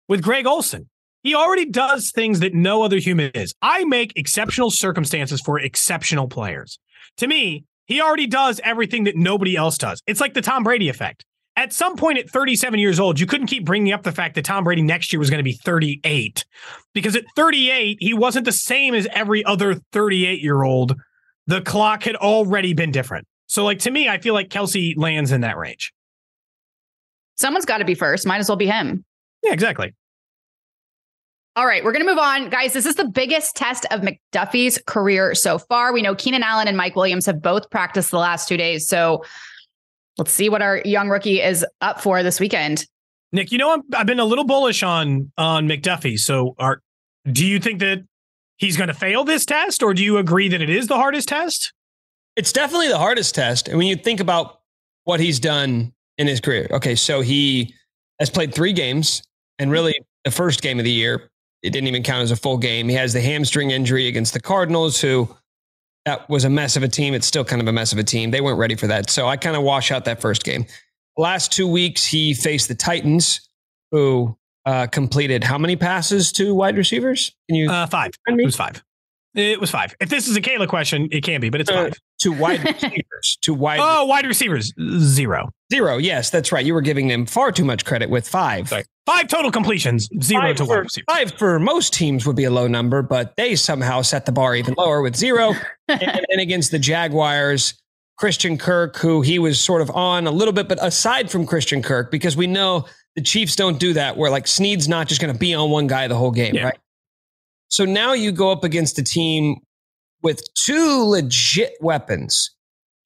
with 0.09 0.23
Greg 0.23 0.47
Olsen. 0.47 0.89
He 1.23 1.35
already 1.35 1.67
does 1.67 2.11
things 2.11 2.41
that 2.41 2.55
no 2.55 2.83
other 2.83 2.99
human 2.99 3.31
is. 3.35 3.55
I 3.61 3.85
make 3.85 4.13
exceptional 4.17 4.71
circumstances 4.71 5.41
for 5.41 5.59
exceptional 5.59 6.29
players. 6.29 6.79
To 7.19 7.27
me, 7.27 7.65
he 7.87 8.01
already 8.01 8.27
does 8.27 8.61
everything 8.63 9.05
that 9.05 9.17
nobody 9.17 9.57
else 9.57 9.79
does. 9.79 10.01
It's 10.07 10.21
like 10.21 10.35
the 10.35 10.43
Tom 10.43 10.63
Brady 10.63 10.89
effect 10.89 11.25
at 11.59 11.73
some 11.73 11.97
point 11.97 12.19
at 12.19 12.31
37 12.31 12.79
years 12.79 13.01
old, 13.01 13.19
you 13.19 13.27
couldn't 13.27 13.49
keep 13.49 13.65
bringing 13.65 13.93
up 13.93 14.05
the 14.05 14.13
fact 14.13 14.37
that 14.37 14.45
Tom 14.45 14.63
Brady 14.63 14.81
next 14.81 15.13
year 15.13 15.19
was 15.19 15.29
going 15.29 15.41
to 15.41 15.45
be 15.45 15.55
38 15.55 16.47
because 16.95 17.17
at 17.17 17.25
38, 17.35 17.99
he 18.01 18.15
wasn't 18.15 18.45
the 18.45 18.53
same 18.53 18.95
as 18.95 19.09
every 19.11 19.45
other 19.45 19.75
38 19.93 20.41
year 20.41 20.63
old. 20.63 20.95
The 21.49 21.61
clock 21.61 22.05
had 22.05 22.15
already 22.15 22.75
been 22.75 22.93
different. 22.93 23.27
So, 23.49 23.65
like, 23.65 23.81
to 23.81 23.91
me, 23.91 24.09
I 24.09 24.19
feel 24.19 24.35
like 24.35 24.51
Kelce 24.51 24.97
lands 24.97 25.33
in 25.33 25.41
that 25.41 25.57
range. 25.57 25.93
Someone's 27.37 27.65
got 27.65 27.79
to 27.79 27.85
be 27.85 27.95
first. 27.95 28.25
Might 28.25 28.39
as 28.39 28.49
well 28.49 28.57
be 28.57 28.67
him. 28.67 29.05
Yeah, 29.43 29.53
exactly. 29.53 29.95
All 31.57 31.67
right, 31.67 31.83
we're 31.83 31.93
going 31.93 32.05
to 32.05 32.09
move 32.09 32.19
on. 32.19 32.51
Guys, 32.51 32.73
this 32.73 32.87
is 32.87 32.95
the 32.95 33.09
biggest 33.09 33.57
test 33.57 33.85
of 33.91 34.03
McDuffie's 34.03 34.79
career 34.87 35.35
so 35.35 35.59
far. 35.59 35.93
We 35.93 36.03
know 36.03 36.15
Keenan 36.15 36.45
Allen 36.45 36.69
and 36.69 36.77
Mike 36.77 36.95
Williams 36.95 37.27
have 37.27 37.43
both 37.43 37.69
practiced 37.71 38.13
the 38.13 38.19
last 38.19 38.47
two 38.47 38.57
days. 38.57 38.87
So, 38.87 39.25
let's 40.19 40.33
see 40.33 40.49
what 40.49 40.61
our 40.61 40.83
young 40.85 41.09
rookie 41.09 41.41
is 41.41 41.65
up 41.81 42.01
for 42.01 42.23
this 42.23 42.41
weekend. 42.41 42.85
Nick, 43.33 43.53
you 43.53 43.59
know 43.59 43.83
i 43.93 43.99
have 43.99 44.07
been 44.07 44.21
a 44.21 44.25
little 44.25 44.45
bullish 44.45 44.83
on 44.83 45.31
on 45.39 45.69
McDuffie. 45.69 46.19
So, 46.19 46.55
are 46.59 46.83
do 47.31 47.47
you 47.47 47.59
think 47.59 47.81
that 47.81 48.05
he's 48.57 48.77
going 48.77 48.89
to 48.89 48.95
fail 48.95 49.25
this 49.25 49.47
test, 49.47 49.83
or 49.83 49.95
do 49.95 50.03
you 50.03 50.19
agree 50.19 50.49
that 50.49 50.61
it 50.61 50.71
is 50.71 50.89
the 50.89 50.97
hardest 50.97 51.29
test? 51.29 51.73
It's 52.37 52.53
definitely 52.53 52.89
the 52.89 52.99
hardest 52.99 53.35
test. 53.35 53.69
And 53.69 53.79
when 53.79 53.87
you 53.87 53.97
think 53.97 54.21
about 54.21 54.61
what 55.05 55.21
he's 55.21 55.41
done 55.41 55.93
in 56.19 56.27
his 56.27 56.41
career, 56.41 56.69
okay, 56.71 56.95
so 56.95 57.21
he 57.21 57.75
has 58.19 58.31
played 58.31 58.55
three 58.55 58.73
games, 58.73 59.23
and 59.59 59.71
really 59.71 59.95
the 60.25 60.31
first 60.31 60.63
game 60.63 60.79
of 60.79 60.85
the 60.85 60.91
year, 60.91 61.31
it 61.63 61.71
didn't 61.71 61.89
even 61.89 62.03
count 62.03 62.23
as 62.23 62.31
a 62.31 62.37
full 62.37 62.57
game. 62.57 62.89
He 62.89 62.95
has 62.95 63.13
the 63.13 63.21
hamstring 63.21 63.71
injury 63.71 64.07
against 64.07 64.33
the 64.33 64.41
Cardinals, 64.41 65.01
who 65.01 65.29
that 66.09 66.29
was 66.31 66.45
a 66.45 66.51
mess 66.51 66.75
of 66.77 66.83
a 66.83 66.89
team. 66.89 67.13
It's 67.13 67.27
still 67.27 67.45
kind 67.45 67.61
of 67.61 67.69
a 67.69 67.73
mess 67.73 67.93
of 67.93 67.99
a 67.99 68.03
team. 68.03 68.31
They 68.31 68.41
weren't 68.41 68.59
ready 68.59 68.75
for 68.75 68.87
that. 68.87 69.11
So 69.11 69.29
I 69.29 69.37
kind 69.37 69.57
of 69.57 69.63
wash 69.63 69.91
out 69.91 70.07
that 70.07 70.23
first 70.23 70.43
game. 70.43 70.65
Last 71.19 71.53
two 71.53 71.69
weeks, 71.69 72.07
he 72.07 72.33
faced 72.33 72.69
the 72.69 72.75
Titans, 72.75 73.47
who 73.91 74.37
uh, 74.65 74.87
completed 74.87 75.45
how 75.45 75.59
many 75.59 75.77
passes 75.77 76.33
to 76.33 76.55
wide 76.55 76.79
receivers? 76.79 77.35
Can 77.49 77.57
you? 77.57 77.71
Uh, 77.71 77.87
five. 77.87 78.13
It 78.27 78.45
was 78.45 78.57
five. 78.57 78.83
It 79.35 79.61
was 79.61 79.71
five. 79.71 79.95
If 80.01 80.09
this 80.09 80.29
is 80.29 80.37
a 80.37 80.41
Kayla 80.41 80.67
question, 80.67 81.09
it 81.11 81.23
can 81.23 81.41
be, 81.41 81.51
but 81.51 81.61
it's 81.61 81.71
uh, 81.71 81.75
five. 81.75 81.99
To 82.21 82.33
wide 82.33 82.65
receivers. 82.83 83.39
To 83.43 83.55
wide. 83.55 83.81
Oh, 83.81 84.07
wide 84.07 84.27
receivers. 84.27 84.73
Zero. 85.01 85.51
Zero. 85.73 85.99
Yes, 85.99 86.31
that's 86.31 86.51
right. 86.51 86.65
You 86.65 86.75
were 86.75 86.81
giving 86.81 87.09
them 87.09 87.27
far 87.27 87.53
too 87.53 87.65
much 87.65 87.85
credit 87.85 88.11
with 88.11 88.27
five. 88.27 88.69
Sorry. 88.69 88.85
Five 89.07 89.29
total 89.29 89.51
completions. 89.51 90.09
Zero 90.23 90.43
five 90.43 90.57
to 90.57 90.65
for, 90.65 90.69
wide 90.69 90.83
receivers. 90.83 91.05
Five 91.09 91.33
for 91.33 91.59
most 91.59 91.95
teams 91.95 92.27
would 92.27 92.37
be 92.37 92.45
a 92.45 92.51
low 92.51 92.67
number, 92.67 93.03
but 93.03 93.35
they 93.37 93.55
somehow 93.57 94.03
set 94.03 94.27
the 94.27 94.33
bar 94.33 94.57
even 94.57 94.75
lower 94.77 95.01
with 95.01 95.17
zero. 95.17 95.55
and 95.89 96.27
then 96.29 96.41
against 96.41 96.71
the 96.71 96.79
Jaguars, 96.79 97.81
Christian 98.19 98.59
Kirk, 98.59 98.97
who 98.97 99.23
he 99.23 99.39
was 99.39 99.61
sort 99.61 99.81
of 99.81 99.91
on 99.91 100.27
a 100.27 100.31
little 100.31 100.53
bit, 100.53 100.69
but 100.69 100.79
aside 100.83 101.31
from 101.31 101.47
Christian 101.47 101.83
Kirk, 101.83 102.11
because 102.11 102.37
we 102.37 102.47
know 102.47 102.85
the 103.15 103.23
Chiefs 103.23 103.57
don't 103.57 103.79
do 103.79 103.93
that, 103.93 104.17
where 104.17 104.31
like 104.31 104.47
Sneed's 104.47 104.89
not 104.89 105.09
just 105.09 105.21
going 105.21 105.33
to 105.33 105.39
be 105.39 105.55
on 105.55 105.71
one 105.71 105.87
guy 105.87 106.09
the 106.09 106.17
whole 106.17 106.33
game, 106.33 106.55
yeah. 106.55 106.65
right? 106.65 106.79
So 107.69 107.85
now 107.85 108.15
you 108.15 108.33
go 108.33 108.51
up 108.51 108.65
against 108.65 108.99
a 108.99 109.05
team 109.05 109.61
with 110.23 110.43
two 110.55 111.05
legit 111.05 111.75
weapons. 111.81 112.55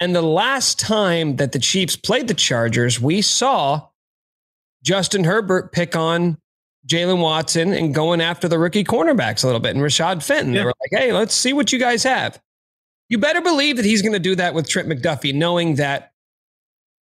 And 0.00 0.14
the 0.14 0.22
last 0.22 0.80
time 0.80 1.36
that 1.36 1.52
the 1.52 1.58
Chiefs 1.58 1.96
played 1.96 2.28
the 2.28 2.34
Chargers, 2.34 3.00
we 3.00 3.22
saw 3.22 3.88
Justin 4.82 5.24
Herbert 5.24 5.72
pick 5.72 5.94
on 5.94 6.38
Jaylen 6.88 7.20
Watson 7.20 7.72
and 7.72 7.94
going 7.94 8.20
after 8.20 8.48
the 8.48 8.58
rookie 8.58 8.84
cornerbacks 8.84 9.44
a 9.44 9.46
little 9.46 9.60
bit 9.60 9.76
and 9.76 9.84
Rashad 9.84 10.22
Fenton. 10.22 10.52
Yeah. 10.52 10.60
They 10.60 10.64
were 10.64 10.74
like, 10.80 11.02
hey, 11.02 11.12
let's 11.12 11.34
see 11.34 11.52
what 11.52 11.72
you 11.72 11.78
guys 11.78 12.02
have. 12.02 12.40
You 13.08 13.18
better 13.18 13.40
believe 13.40 13.76
that 13.76 13.84
he's 13.84 14.02
going 14.02 14.14
to 14.14 14.18
do 14.18 14.34
that 14.36 14.54
with 14.54 14.68
Trent 14.68 14.88
McDuffie, 14.88 15.34
knowing 15.34 15.76
that 15.76 16.12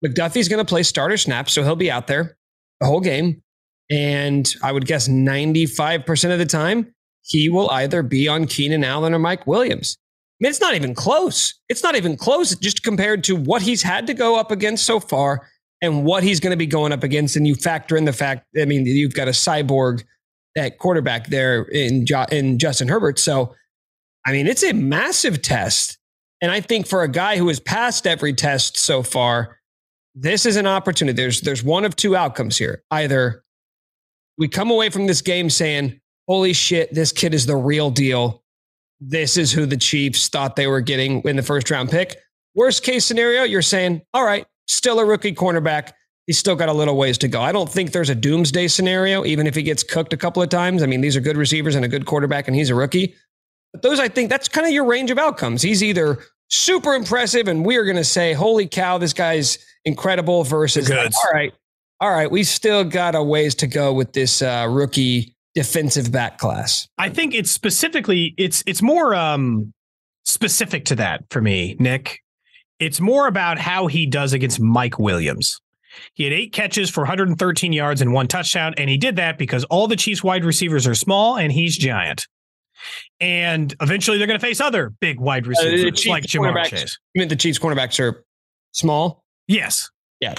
McDuffie's 0.04 0.48
going 0.48 0.64
to 0.64 0.70
play 0.70 0.84
starter 0.84 1.18
snaps, 1.18 1.54
so 1.54 1.64
he'll 1.64 1.76
be 1.76 1.92
out 1.92 2.08
there 2.08 2.38
the 2.80 2.88
whole 2.88 3.02
game. 3.02 3.44
And 3.90 4.52
I 4.64 4.72
would 4.72 4.86
guess 4.86 5.08
95% 5.08 6.32
of 6.32 6.40
the 6.40 6.46
time, 6.46 6.94
he 7.28 7.50
will 7.50 7.70
either 7.72 8.04
be 8.04 8.28
on 8.28 8.46
Keenan 8.46 8.84
Allen 8.84 9.14
or 9.14 9.20
Mike 9.20 9.46
Williams. 9.46 9.98
I 10.00 10.44
mean, 10.44 10.50
it's 10.50 10.62
not 10.62 10.76
even 10.76 10.94
close. 10.94 11.54
It's 11.68 11.84
not 11.84 11.96
even 11.96 12.16
close 12.16 12.56
just 12.56 12.84
compared 12.84 13.24
to 13.26 13.36
what 13.36 13.62
he's 13.62 13.82
had 13.82 14.08
to 14.08 14.14
go 14.14 14.40
up 14.40 14.52
against 14.52 14.86
so 14.86 15.00
far 15.00 15.48
and 15.82 16.06
what 16.06 16.24
he's 16.24 16.40
going 16.40 16.52
to 16.52 16.58
be 16.58 16.68
going 16.68 16.92
up 16.92 17.04
against. 17.04 17.36
And 17.36 17.48
you 17.48 17.56
factor 17.56 17.98
in 17.98 18.06
the 18.06 18.14
fact, 18.14 18.46
I 18.60 18.66
mean, 18.66 18.86
you've 18.86 19.14
got 19.14 19.28
a 19.28 19.32
cyborg 19.32 20.04
at 20.56 20.78
quarterback 20.78 21.28
there 21.28 21.64
in, 21.64 22.06
jo- 22.06 22.26
in 22.32 22.60
Justin 22.60 22.88
Herbert. 22.88 23.20
So, 23.20 23.56
I 24.26 24.32
mean, 24.32 24.48
it's 24.48 24.64
a 24.64 24.74
massive 24.74 25.42
test. 25.42 25.98
And 26.42 26.52
I 26.52 26.62
think 26.62 26.88
for 26.88 27.02
a 27.02 27.08
guy 27.08 27.38
who 27.38 27.48
has 27.48 27.60
passed 27.60 28.06
every 28.06 28.34
test 28.34 28.78
so 28.78 29.02
far, 29.02 29.58
this 30.14 30.46
is 30.46 30.56
an 30.56 30.68
opportunity. 30.68 31.16
There's 31.16 31.42
there's 31.42 31.64
one 31.64 31.86
of 31.86 31.96
two 31.96 32.16
outcomes 32.16 32.58
here. 32.58 32.84
Either 32.90 33.44
we 34.38 34.48
come 34.48 34.72
away 34.72 34.90
from 34.90 35.08
this 35.08 35.22
game 35.22 35.50
saying, 35.50 36.00
"Holy 36.28 36.54
shit, 36.54 36.94
this 36.94 37.12
kid 37.12 37.34
is 37.34 37.46
the 37.46 37.56
real 37.56 37.90
deal. 37.90 38.44
This 39.00 39.38
is 39.38 39.52
who 39.52 39.66
the 39.66 39.78
Chiefs 39.78 40.28
thought 40.30 40.56
they 40.56 40.68
were 40.68 40.82
getting 40.82 41.22
in 41.24 41.36
the 41.36 41.44
first 41.44 41.70
round 41.70 41.90
pick." 41.90 42.18
Worst 42.56 42.84
case 42.84 43.06
scenario, 43.06 43.44
you're 43.44 43.62
saying, 43.62 44.02
"All 44.14 44.26
right, 44.26 44.46
still 44.68 45.00
a 45.00 45.06
rookie 45.06 45.34
cornerback. 45.34 45.94
He's 46.26 46.38
still 46.38 46.56
got 46.56 46.70
a 46.70 46.74
little 46.74 46.98
ways 46.98 47.18
to 47.20 47.28
go." 47.28 47.42
I 47.42 47.52
don't 47.52 47.70
think 47.70 47.92
there's 47.92 48.10
a 48.10 48.16
doomsday 48.16 48.68
scenario 48.68 49.26
even 49.26 49.48
if 49.48 49.56
he 49.56 49.64
gets 49.64 49.84
cooked 49.84 50.14
a 50.14 50.18
couple 50.18 50.42
of 50.42 50.50
times. 50.50 50.84
I 50.84 50.86
mean, 50.88 51.02
these 51.02 51.16
are 51.16 51.22
good 51.22 51.38
receivers 51.38 51.76
and 51.76 51.86
a 51.86 51.88
good 51.88 52.06
quarterback 52.06 52.48
and 52.48 52.56
he's 52.56 52.70
a 52.70 52.76
rookie. 52.76 53.16
But 53.74 53.82
those 53.82 54.00
I 54.00 54.08
think 54.08 54.30
that's 54.30 54.48
kind 54.48 54.66
of 54.66 54.74
your 54.74 54.86
range 54.86 55.12
of 55.12 55.20
outcomes. 55.20 55.62
He's 55.62 55.84
either 55.84 56.20
super 56.50 56.94
impressive 56.94 57.48
and 57.48 57.66
we're 57.66 57.84
going 57.84 57.98
to 57.98 58.04
say, 58.04 58.34
"Holy 58.34 58.68
cow, 58.68 58.98
this 58.98 59.14
guy's 59.14 59.60
incredible 59.86 60.44
versus 60.44 60.90
like, 60.90 61.14
all 61.14 61.32
right, 61.32 61.54
all 62.00 62.12
right, 62.12 62.30
we 62.30 62.44
still 62.44 62.84
got 62.84 63.16
a 63.16 63.24
ways 63.24 63.56
to 63.56 63.68
go 63.68 63.94
with 63.94 64.14
this 64.14 64.42
uh, 64.42 64.68
rookie 64.70 65.37
defensive 65.58 66.12
back 66.12 66.38
class. 66.38 66.88
I 67.00 67.10
think 67.10 67.34
it's 67.34 67.50
specifically 67.50 68.36
it's 68.38 68.64
it's 68.68 68.84
more 68.84 69.16
um, 69.16 69.74
specific 70.24 70.86
to 70.86 70.96
that 70.98 71.24
for 71.32 71.42
me, 71.42 71.76
Nick. 71.80 72.20
It's 72.80 73.02
more 73.02 73.26
about 73.26 73.58
how 73.58 73.88
he 73.88 74.06
does 74.06 74.34
against 74.34 74.60
Mike 74.60 75.00
Williams. 75.00 75.60
He 76.14 76.26
had 76.26 76.32
eight 76.32 76.54
catches 76.54 76.92
for 76.92 77.02
113 77.02 77.74
yards 77.74 78.02
and 78.02 78.14
one 78.14 78.28
touchdown, 78.28 78.76
and 78.78 78.88
he 78.88 78.98
did 78.98 79.16
that 79.16 79.40
because 79.40 79.64
all 79.64 79.88
the 79.88 79.96
Chiefs 79.96 80.24
wide 80.24 80.46
receivers 80.46 80.86
are 80.86 80.94
small 80.94 81.38
and 81.38 81.52
he's 81.52 81.76
giant. 81.76 82.28
And 83.20 83.74
eventually, 83.82 84.20
they're 84.20 84.28
going 84.28 84.40
to 84.40 84.46
face 84.46 84.62
other 84.62 84.94
big 85.02 85.20
wide 85.20 85.48
uh, 85.48 85.50
receivers 85.50 86.06
uh, 86.06 86.12
like 86.12 86.24
Ja'Marr 86.26 86.66
Chase. 86.66 87.00
You 87.16 87.22
mean 87.22 87.30
the 87.30 87.36
Chiefs 87.36 87.58
cornerbacks 87.58 88.00
are 88.00 88.24
small? 88.74 89.24
Yes. 89.48 89.90
Yeah. 90.20 90.36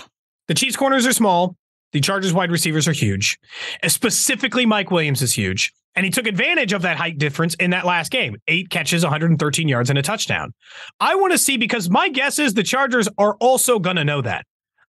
The 0.46 0.54
Chiefs 0.54 0.76
corners 0.76 1.08
are 1.08 1.12
small. 1.12 1.56
The 1.92 2.00
Chargers 2.00 2.32
wide 2.32 2.50
receivers 2.50 2.86
are 2.86 2.92
huge. 2.92 3.38
Specifically, 3.86 4.66
Mike 4.66 4.90
Williams 4.90 5.22
is 5.22 5.34
huge. 5.34 5.72
And 5.96 6.04
he 6.04 6.10
took 6.10 6.26
advantage 6.26 6.72
of 6.72 6.82
that 6.82 6.96
height 6.96 7.18
difference 7.18 7.54
in 7.54 7.70
that 7.70 7.84
last 7.84 8.12
game. 8.12 8.36
Eight 8.46 8.70
catches, 8.70 9.02
113 9.02 9.66
yards, 9.66 9.90
and 9.90 9.98
a 9.98 10.02
touchdown. 10.02 10.54
I 11.00 11.16
want 11.16 11.32
to 11.32 11.38
see 11.38 11.56
because 11.56 11.90
my 11.90 12.08
guess 12.08 12.38
is 12.38 12.54
the 12.54 12.62
Chargers 12.62 13.08
are 13.18 13.34
also 13.40 13.78
going 13.78 13.96
to 13.96 14.04
know 14.04 14.22
that. 14.22 14.44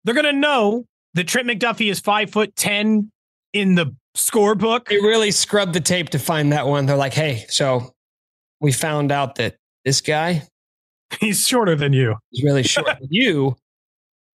They're 0.05 0.15
going 0.15 0.27
to 0.27 0.33
know 0.33 0.85
that 1.15 1.27
Trent 1.27 1.49
McDuffie 1.49 1.91
is 1.91 2.01
five 2.01 2.31
foot 2.31 2.55
10 2.57 3.11
in 3.53 3.75
the 3.75 3.95
scorebook. 4.17 4.89
They 4.89 4.97
really 4.97 5.31
scrubbed 5.31 5.73
the 5.73 5.81
tape 5.81 6.11
to 6.11 6.19
find 6.19 6.53
that 6.53 6.67
one. 6.67 6.87
They're 6.87 6.97
like, 6.97 7.15
hey, 7.15 7.47
so 7.49 7.95
we 8.61 8.73
found 8.73 9.13
out 9.13 9.37
that 9.37 9.57
this 9.85 10.01
guy, 10.01 10.43
he's 11.21 11.47
shorter 11.47 11.75
than 11.75 11.93
you. 11.93 12.17
He's 12.31 12.45
really 12.45 12.63
short. 12.65 12.99
you 13.09 13.57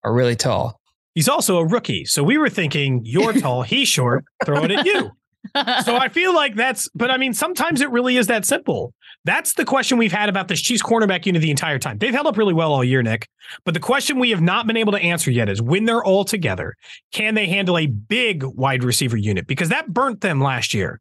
are 0.03 0.13
really 0.13 0.36
tall. 0.36 0.80
He's 1.13 1.27
also 1.27 1.58
a 1.58 1.65
rookie. 1.65 2.06
So 2.06 2.24
we 2.24 2.38
were 2.38 2.50
thinking, 2.50 3.01
you're 3.03 3.34
tall, 3.34 3.62
he's 3.63 3.88
short, 3.88 4.25
throw 4.46 4.63
it 4.63 4.72
at 4.72 4.86
you. 4.86 5.12
so 5.84 5.96
I 5.96 6.10
feel 6.10 6.34
like 6.34 6.56
that's, 6.56 6.88
but 6.94 7.10
I 7.12 7.18
mean, 7.18 7.34
sometimes 7.34 7.82
it 7.82 7.89
really 7.89 8.18
is 8.18 8.27
that 8.27 8.46
simple. 8.46 8.94
That's 9.25 9.53
the 9.53 9.65
question 9.65 9.98
we've 9.98 10.12
had 10.12 10.30
about 10.30 10.48
this 10.48 10.62
Chiefs 10.62 10.82
cornerback 10.82 11.25
unit 11.25 11.41
the 11.41 11.51
entire 11.51 11.77
time. 11.77 11.98
They've 11.98 12.13
held 12.13 12.27
up 12.27 12.38
really 12.38 12.53
well 12.53 12.74
all 12.74 12.84
year, 12.84 13.03
Nick. 13.03 13.27
But 13.65 13.74
the 13.74 13.80
question 13.80 14.20
we 14.20 14.32
have 14.32 14.41
not 14.41 14.65
been 14.65 14.77
able 14.77 14.94
to 14.94 15.00
answer 15.00 15.30
yet 15.30 15.50
is 15.50 15.62
when 15.62 15.86
they're 15.86 16.03
all 16.03 16.25
together, 16.25 16.75
can 17.12 17.36
they 17.36 17.48
handle 17.48 17.77
a 17.77 17.88
big 17.88 18.44
wide 18.44 18.84
receiver 18.84 19.18
unit? 19.18 19.46
Because 19.48 19.70
that 19.70 19.94
burnt 19.94 20.22
them 20.22 20.41
last 20.41 20.74
year. 20.74 21.00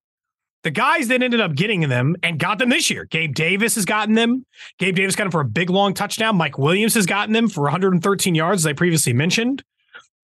The 0.63 0.71
guys 0.71 1.09
that 1.09 1.23
ended 1.23 1.41
up 1.41 1.55
getting 1.55 1.89
them 1.89 2.17
and 2.23 2.39
got 2.39 2.59
them 2.59 2.69
this 2.69 2.91
year. 2.91 3.07
Gabe 3.07 3.35
Davis 3.35 3.77
has 3.77 3.87
gotten 3.87 4.15
them. 4.15 4.45
Gabe 4.79 4.95
Davis 4.95 5.17
got 5.17 5.25
them 5.25 5.31
for 5.31 5.41
a 5.41 5.47
big 5.47 5.71
long 5.71 5.95
touchdown. 5.95 6.37
Mike 6.37 6.59
Williams 6.59 6.93
has 6.95 7.07
gotten 7.07 7.33
them 7.33 7.49
for 7.49 7.63
113 7.63 8.35
yards, 8.35 8.63
as 8.63 8.67
I 8.67 8.75
previously 8.75 9.15
mentioned. 9.15 9.63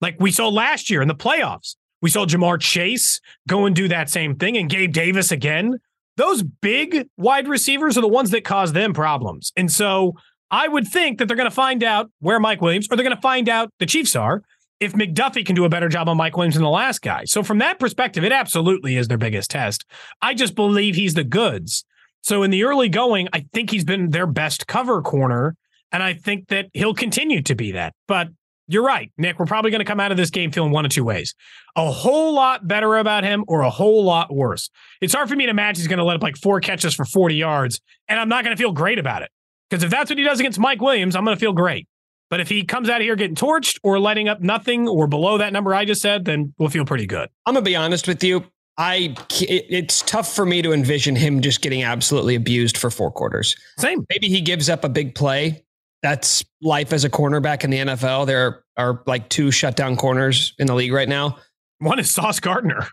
Like 0.01 0.17
we 0.19 0.31
saw 0.31 0.49
last 0.49 0.89
year 0.89 1.01
in 1.01 1.07
the 1.07 1.15
playoffs. 1.15 1.75
We 2.01 2.09
saw 2.09 2.25
Ja'Marr 2.25 2.61
Chase 2.61 3.19
go 3.47 3.65
and 3.65 3.75
do 3.75 3.87
that 3.87 4.09
same 4.09 4.35
thing 4.35 4.55
and 4.57 4.69
Gabe 4.69 4.93
Davis 4.93 5.31
again. 5.31 5.79
Those 6.15 6.43
big 6.43 7.07
wide 7.17 7.47
receivers 7.47 7.97
are 7.97 8.01
the 8.01 8.07
ones 8.07 8.31
that 8.31 8.43
cause 8.43 8.73
them 8.73 8.93
problems. 8.93 9.51
And 9.55 9.71
so 9.71 10.13
I 10.49 10.67
would 10.67 10.87
think 10.87 11.17
that 11.17 11.27
they're 11.27 11.37
going 11.37 11.49
to 11.49 11.55
find 11.55 11.83
out 11.83 12.09
where 12.19 12.39
Mike 12.39 12.61
Williams, 12.61 12.87
or 12.89 12.95
they're 12.95 13.03
going 13.03 13.15
to 13.15 13.21
find 13.21 13.49
out 13.49 13.69
the 13.79 13.85
Chiefs 13.85 14.15
are, 14.15 14.43
if 14.79 14.93
McDuffie 14.93 15.45
can 15.45 15.55
do 15.55 15.65
a 15.65 15.69
better 15.69 15.89
job 15.89 16.07
on 16.07 16.17
Mike 16.17 16.37
Williams 16.37 16.55
than 16.55 16.63
the 16.63 16.69
last 16.69 17.01
guy. 17.01 17.23
So 17.25 17.43
from 17.43 17.57
that 17.59 17.79
perspective, 17.79 18.23
it 18.23 18.31
absolutely 18.31 18.95
is 18.95 19.07
their 19.07 19.17
biggest 19.17 19.49
test. 19.49 19.85
I 20.21 20.33
just 20.33 20.55
believe 20.55 20.95
he's 20.95 21.15
the 21.15 21.23
goods. 21.23 21.83
So 22.21 22.43
in 22.43 22.51
the 22.51 22.63
early 22.63 22.89
going, 22.89 23.27
I 23.33 23.45
think 23.53 23.71
he's 23.71 23.85
been 23.85 24.11
their 24.11 24.27
best 24.27 24.67
cover 24.67 25.01
corner. 25.01 25.55
And 25.91 26.03
I 26.03 26.13
think 26.13 26.49
that 26.49 26.67
he'll 26.73 26.93
continue 26.93 27.41
to 27.43 27.55
be 27.55 27.71
that. 27.71 27.93
But 28.07 28.29
you're 28.67 28.83
right, 28.83 29.11
Nick. 29.17 29.39
We're 29.39 29.45
probably 29.45 29.71
going 29.71 29.79
to 29.79 29.85
come 29.85 29.99
out 29.99 30.11
of 30.11 30.17
this 30.17 30.29
game 30.29 30.51
feeling 30.51 30.71
one 30.71 30.85
of 30.85 30.91
two 30.91 31.03
ways 31.03 31.33
a 31.75 31.91
whole 31.91 32.33
lot 32.33 32.67
better 32.67 32.97
about 32.97 33.23
him 33.23 33.45
or 33.47 33.61
a 33.61 33.69
whole 33.69 34.03
lot 34.03 34.33
worse. 34.33 34.69
It's 34.99 35.13
hard 35.13 35.29
for 35.29 35.35
me 35.35 35.45
to 35.45 35.51
imagine 35.51 35.81
he's 35.81 35.87
going 35.87 35.99
to 35.99 36.03
let 36.03 36.15
up 36.15 36.23
like 36.23 36.35
four 36.35 36.59
catches 36.59 36.93
for 36.93 37.05
40 37.05 37.35
yards, 37.35 37.79
and 38.07 38.19
I'm 38.19 38.29
not 38.29 38.43
going 38.43 38.55
to 38.55 38.61
feel 38.61 38.71
great 38.71 38.99
about 38.99 39.21
it. 39.21 39.29
Because 39.69 39.83
if 39.83 39.91
that's 39.91 40.09
what 40.09 40.17
he 40.17 40.23
does 40.23 40.39
against 40.39 40.59
Mike 40.59 40.81
Williams, 40.81 41.15
I'm 41.15 41.23
going 41.23 41.35
to 41.35 41.39
feel 41.39 41.53
great. 41.53 41.87
But 42.29 42.39
if 42.39 42.49
he 42.49 42.63
comes 42.63 42.89
out 42.89 42.99
of 42.99 43.03
here 43.03 43.15
getting 43.15 43.35
torched 43.35 43.79
or 43.83 43.99
letting 43.99 44.27
up 44.27 44.41
nothing 44.41 44.87
or 44.87 45.07
below 45.07 45.37
that 45.37 45.53
number 45.53 45.73
I 45.73 45.85
just 45.85 46.01
said, 46.01 46.25
then 46.25 46.53
we'll 46.57 46.69
feel 46.69 46.85
pretty 46.85 47.05
good. 47.05 47.29
I'm 47.45 47.53
going 47.53 47.63
to 47.63 47.69
be 47.69 47.75
honest 47.75 48.07
with 48.07 48.23
you. 48.23 48.43
I 48.79 49.15
it's 49.31 50.03
tough 50.03 50.35
for 50.35 50.45
me 50.45 50.61
to 50.61 50.71
envision 50.71 51.15
him 51.15 51.41
just 51.41 51.61
getting 51.61 51.83
absolutely 51.83 52.35
abused 52.35 52.77
for 52.77 52.91
four 52.91 53.11
quarters. 53.11 53.55
Same. 53.79 54.05
Maybe 54.09 54.29
he 54.29 54.39
gives 54.39 54.69
up 54.69 54.83
a 54.83 54.89
big 54.89 55.15
play. 55.15 55.63
That's 56.03 56.45
life 56.61 56.93
as 56.93 57.03
a 57.03 57.09
cornerback 57.09 57.63
in 57.63 57.69
the 57.69 57.77
NFL. 57.77 58.27
There 58.27 58.63
are 58.77 59.03
like 59.07 59.29
two 59.29 59.51
shutdown 59.51 59.97
corners 59.97 60.53
in 60.59 60.67
the 60.67 60.75
league 60.75 60.93
right 60.93 61.09
now. 61.09 61.37
One 61.79 61.99
is 61.99 62.11
Sauce 62.13 62.39
Gardner. 62.39 62.87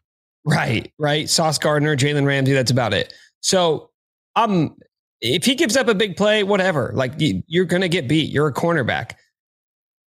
Right, 0.44 0.92
right. 0.98 1.28
Sauce 1.28 1.58
Gardner, 1.58 1.96
Jalen 1.96 2.26
Ramsey. 2.26 2.52
That's 2.52 2.70
about 2.70 2.92
it. 2.92 3.12
So, 3.40 3.90
um, 4.36 4.76
if 5.20 5.44
he 5.44 5.54
gives 5.54 5.76
up 5.76 5.88
a 5.88 5.94
big 5.94 6.16
play, 6.16 6.42
whatever. 6.42 6.92
Like 6.94 7.12
you're 7.16 7.64
going 7.64 7.82
to 7.82 7.88
get 7.88 8.08
beat. 8.08 8.30
You're 8.30 8.48
a 8.48 8.52
cornerback 8.52 9.12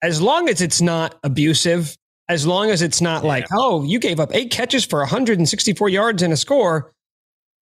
as 0.01 0.21
long 0.21 0.49
as 0.49 0.61
it's 0.61 0.81
not 0.81 1.17
abusive, 1.23 1.97
as 2.27 2.45
long 2.45 2.69
as 2.69 2.81
it's 2.81 3.01
not 3.01 3.23
yeah. 3.23 3.29
like, 3.29 3.47
oh, 3.51 3.83
you 3.83 3.99
gave 3.99 4.19
up 4.19 4.33
eight 4.33 4.51
catches 4.51 4.85
for 4.85 4.99
164 4.99 5.89
yards 5.89 6.21
and 6.21 6.31
a 6.31 6.37
score, 6.37 6.93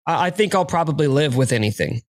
I 0.07 0.31
think 0.31 0.55
I'll 0.55 0.65
probably 0.65 1.07
live 1.07 1.37
with 1.37 1.53
anything. 1.53 2.03